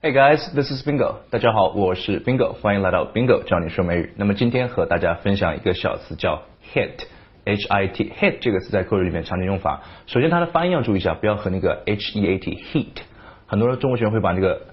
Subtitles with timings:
[0.00, 1.16] Hey guys, this is Bingo。
[1.28, 4.12] 大家好，我是 Bingo，欢迎来到 Bingo 教你说美语。
[4.14, 6.40] 那么今天和大家分享一个小词叫
[6.72, 9.82] hit，h i t hit 这个词在口语里面常见用法。
[10.06, 13.02] 首先它的发音要注意一下，不要和那个 h e a t heat。
[13.48, 14.68] 很多中国学生会把那个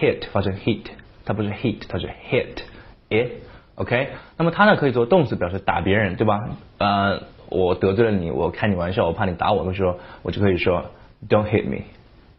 [0.00, 0.86] hit 发成 heat，
[1.26, 2.62] 它不是 heat，它是 hit
[3.10, 3.32] it。
[3.74, 6.40] OK，那么它呢可以做动词，表示打别人，对吧？
[6.78, 10.86] 呃，我得罪了你，我开你玩笑，我怕你打我的时候，我就可以说
[11.28, 11.82] Don't hit me。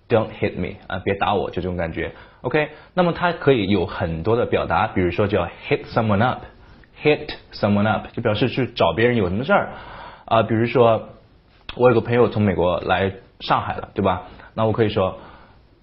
[0.10, 2.12] Don't hit me 啊，别打我，就这种感觉。
[2.42, 9.70] OK，那么它可以有很多的表达，比如说叫 hit someone up，hit someone up 就表示去找别人有什么事儿
[10.26, 10.42] 啊。
[10.42, 11.10] 比如说
[11.76, 14.24] 我有个朋友从美国来上海了，对吧？
[14.56, 15.20] 那我可以说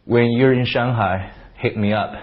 [0.06, 1.26] When you're in Shanghai,
[1.62, 2.16] hit me up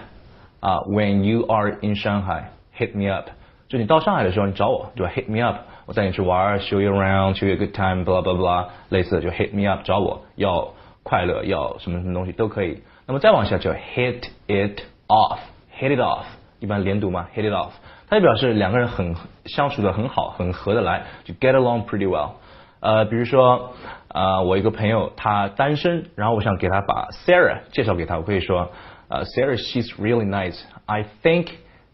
[0.60, 0.80] 啊。
[0.80, 2.44] When you are in Shanghai,
[2.76, 3.30] hit me up。
[3.68, 10.74] 就你到上海的时候，你找我，对吧？Hit me up，我带你去玩，show you around，show you a good time，blah blah blah，类似的就 hit me up，找我要。
[11.08, 12.82] 快乐要什么什么东西都可以。
[13.05, 16.25] 那么再往下叫 hit it off，hit it off，
[16.59, 17.71] 一般连读嘛，hit it off，
[18.07, 22.31] 它就表示两个人很相处的很好，很合得来，就 get along pretty well。
[22.79, 23.73] 呃，比如说，
[24.07, 28.71] 呃，我一个朋友他单身，然后我想给他把 Sarah 介绍给他，我可以说，
[29.07, 30.59] 呃，Sarah she's really nice.
[30.87, 31.49] I think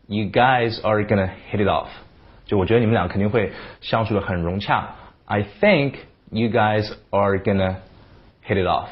[0.07, 1.89] you guys are gonna hit it off。
[2.45, 4.95] 就我觉得你们俩肯定会相处的很融洽。
[5.25, 5.95] I think
[6.31, 7.75] you guys are gonna
[8.47, 8.87] hit it off。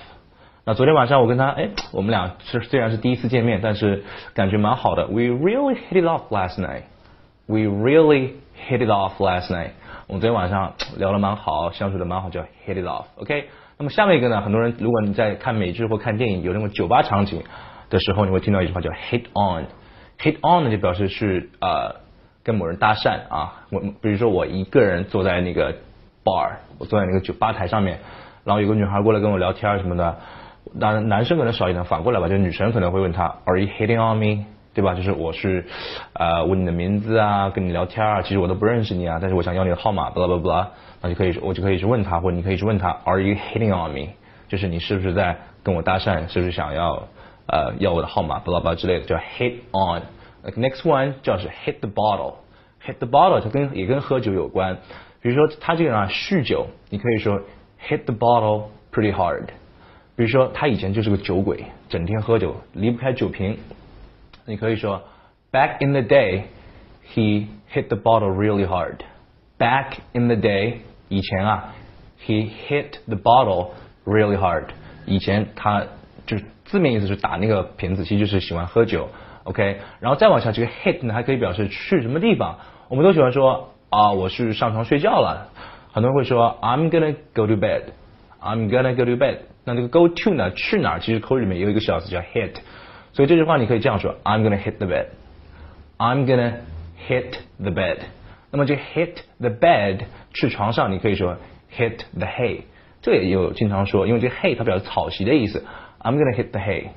[0.75, 4.05] 昨天晚上我跟他，哎，我们俩是虽然是第一次见面，但是
[4.35, 5.07] 感觉蛮好的。
[5.07, 6.83] We really hit it off last night.
[7.47, 8.35] We really
[8.69, 9.71] hit it off last night.
[10.07, 13.07] 我们昨天晚上聊得蛮好，相处的蛮好，叫 hit it off.
[13.17, 13.49] OK。
[13.79, 17.43] 那么下面一个呢，很多人如果你在看美剧或看电影有那种酒吧场景
[17.89, 19.65] 的时候，你会听到一句话叫 hit on。
[20.19, 21.97] hit on 呢就表示是呃
[22.45, 23.65] 跟某人搭讪啊。
[23.71, 25.73] 我比如说我一个人坐在那个
[26.23, 27.99] bar，我坐在那个酒吧台上面，
[28.45, 30.19] 然后有个女孩过来跟我聊天什么的。
[30.79, 34.45] 当然，男生可能少一点，反过来吧，就女生可能会问他，Are you hitting on me？
[34.73, 34.95] 对吧？
[34.95, 35.67] 就是我是
[36.13, 40.67] 呃问你的名字啊，跟你聊天啊，其实我都不认识你啊，但是我想要你的号码，blah blah blah，
[41.03, 44.13] 那就可以我就可以去问他，或者你可以去问他，Are you hitting on me？
[44.49, 47.03] 就是你是不是在跟我搭讪，是不是想要
[47.49, 50.03] 呃要我的号码，blah blah 之类的，叫 hit on。
[50.57, 54.79] Next one 叫是 hit the bottle，hit the bottle 它跟也跟喝酒有关，
[55.21, 57.41] 比如说他这个人啊酗酒，你可以说
[57.89, 59.47] hit the bottle pretty hard。
[60.17, 63.57] 比如说，他以前就是个酒鬼，整天喝酒，离不开酒瓶。
[64.45, 65.03] 你可以说
[65.51, 66.43] ，Back in the day,
[67.15, 68.97] he hit the bottle really hard.
[69.59, 70.75] Back in the day，
[71.09, 71.73] 以前啊
[72.27, 73.69] ，he hit the bottle
[74.05, 74.65] really hard。
[75.07, 75.85] 以前他
[76.27, 79.09] 就是字面意思是打那个瓶子，其实就是喜欢喝酒。
[79.45, 82.59] OK，然后再往下，这个 hit 呢还可以表示去什么地方。
[82.89, 85.49] 我们都喜欢说啊，我是上床睡觉了。
[85.93, 87.83] 很多人会说，I'm gonna go to bed.
[88.41, 89.39] I'm gonna go to bed.
[89.70, 90.52] 那这个 go to 呢？
[90.52, 91.00] 去哪儿？
[91.00, 92.54] 其实口语里面也有一个小词叫 hit，
[93.14, 96.54] 所以这句话你可以这样说：I'm gonna hit the bed。I'm gonna
[97.08, 97.98] hit the bed。
[98.52, 100.02] 那么这 hit the bed
[100.34, 101.38] 去床上，你可以说
[101.76, 102.62] hit the hay。
[103.02, 105.64] 这也有经常说，因为这 hay 它表示草席的意思。
[106.00, 106.90] I'm gonna hit the hay。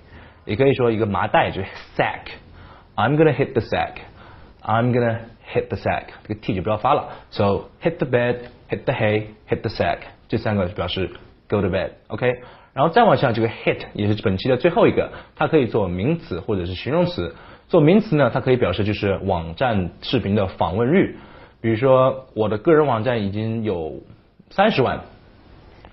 [0.45, 5.19] 也可以说一个麻袋就是 sack。I'm gonna hit the sack。I'm gonna
[5.53, 6.05] hit the sack。
[6.27, 7.11] 这个 t 就不要发了。
[7.31, 9.99] So hit the bed, hit the hay, hit the sack。
[10.29, 11.11] 这三个表示
[11.49, 12.43] go to bed，OK，
[12.74, 17.36] 然后再往下这个 hit 也是本期的最后一个，它可以做名词或者是形容词。
[17.70, 21.18] 做名词呢，它可以表示就是网站视频的访问率，
[21.62, 24.02] 比如说我的个人网站已经有
[24.50, 25.02] 三十万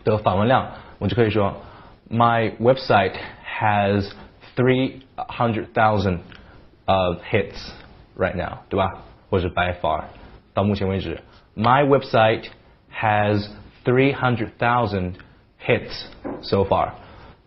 [0.04, 1.54] 的访问量，我就可以说
[2.10, 3.12] My website
[3.60, 4.10] has
[4.56, 6.18] three hundred thousand
[6.86, 7.70] of hits
[8.18, 8.92] right now，对吧？
[9.30, 10.04] 或者 by far，
[10.52, 11.20] 到目前为止
[11.54, 12.46] ，My website
[12.92, 13.48] has
[13.84, 15.14] three hundred thousand
[15.66, 16.04] hits
[16.42, 16.90] so far，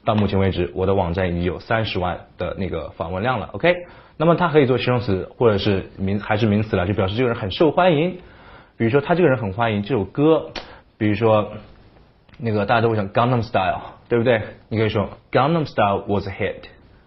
[0.05, 3.49] 到目前为止，我的网站已经有三十万的那个访问量了。
[3.53, 3.75] OK，
[4.17, 8.19] 那么它可以做形容词或者是名还是名词了，就表示这个人很受欢迎。
[8.75, 10.49] 比如说他这个人很欢迎，这首歌，
[10.97, 11.51] 比如说
[12.39, 14.41] 那个大家都会想 Gangnam Style，对不对？
[14.67, 16.63] 你可以说 Gangnam Style was a hit，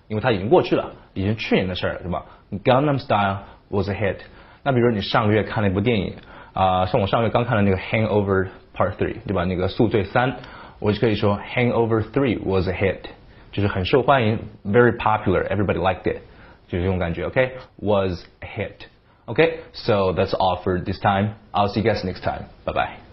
[0.07, 2.25] 因为它已经过去了，已经去年的事儿了，是吧
[2.65, 3.39] ？Gangnam Style
[3.69, 4.19] was a hit。
[4.63, 6.15] 那比如说你上个月看了一部电影
[6.53, 9.45] 啊，像我上个月刚看了那个 Hangover Part Three，对吧？
[9.45, 10.37] 那个宿醉三。
[10.80, 13.02] 我就可以说 Hangover Three was a hit，
[13.52, 16.22] 就是很受欢迎，very popular，everybody liked it，
[16.68, 21.36] 就是这种感觉，OK，was a hit。Okay, so that's all for this time.
[21.54, 22.46] I'll see you guys next time.
[22.66, 23.05] Bye bye.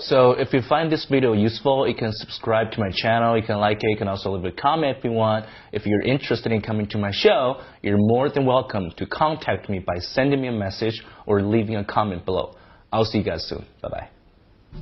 [0.00, 3.58] So if you find this video useful, you can subscribe to my channel, you can
[3.58, 5.46] like it, you can also leave a comment if you want.
[5.72, 9.78] If you're interested in coming to my show, you're more than welcome to contact me
[9.78, 12.56] by sending me a message or leaving a comment below.
[12.92, 13.64] I'll see you guys soon.
[13.82, 14.08] Bye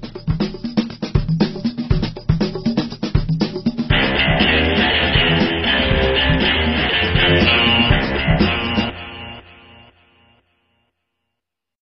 [0.01, 0.39] bye.